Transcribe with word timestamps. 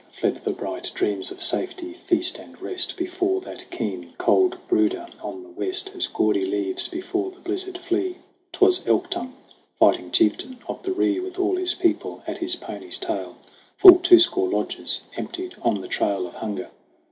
Fled 0.11 0.37
the 0.37 0.49
bright 0.49 0.89
dreams 0.95 1.29
of 1.29 1.43
safety, 1.43 1.93
feast 1.93 2.39
and 2.39 2.59
rest 2.59 2.97
Before 2.97 3.39
that 3.41 3.69
keen, 3.69 4.13
cold 4.17 4.57
brooder 4.67 5.05
on 5.21 5.43
the 5.43 5.49
West, 5.49 5.91
As 5.95 6.07
gaudy 6.07 6.43
leaves 6.43 6.87
before 6.87 7.29
the 7.29 7.39
blizzard 7.39 7.77
flee. 7.77 8.17
'Twas 8.51 8.83
Elk 8.87 9.11
Tongue, 9.11 9.35
fighting 9.77 10.09
chieftain 10.09 10.57
of 10.67 10.81
the 10.81 10.91
Ree, 10.91 11.19
With 11.19 11.37
all 11.37 11.55
his 11.55 11.75
people 11.75 12.23
at 12.25 12.39
his 12.39 12.55
pony's 12.55 12.97
tail 12.97 13.37
Full 13.77 13.99
two 13.99 14.17
score 14.17 14.49
lodges 14.49 15.01
emptied 15.17 15.53
on 15.61 15.81
the 15.81 15.87
trail 15.87 16.25
Of 16.25 16.33
hunger 16.33 16.71